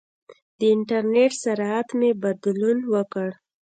[0.57, 3.29] د انټرنېټ سرعت مې بدلون وکړ.